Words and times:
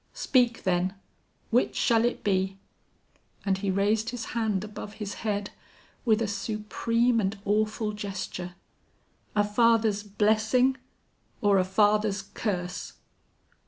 Speak 0.15 0.63
then, 0.63 0.95
which 1.51 1.75
shall 1.75 2.05
it 2.05 2.23
be?' 2.23 2.57
And 3.45 3.59
he 3.59 3.69
raised 3.69 4.09
his 4.09 4.25
hand 4.33 4.63
above 4.63 4.93
his 4.93 5.13
head, 5.21 5.51
with 6.05 6.23
a 6.23 6.27
supreme 6.27 7.19
and 7.19 7.37
awful 7.45 7.91
gesture, 7.91 8.55
'a 9.35 9.43
father's 9.43 10.01
blessing 10.01 10.77
or 11.39 11.59
a 11.59 11.63
father's 11.63 12.23
curse?' 12.23 12.93